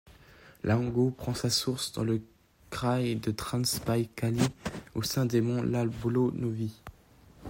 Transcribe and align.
L'Oungo 0.63 1.11
prend 1.11 1.35
sa 1.35 1.51
source 1.51 1.91
dans 1.93 2.03
le 2.03 2.23
Kraï 2.71 3.17
de 3.17 3.29
Transbaïkalie, 3.29 4.49
au 4.95 5.03
sein 5.03 5.27
des 5.27 5.41
monts 5.41 5.63
Iablonovy. 5.63 6.73